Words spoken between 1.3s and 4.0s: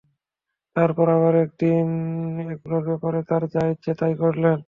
একদিন এগুলোর ব্যাপারে তার যা ইচ্ছা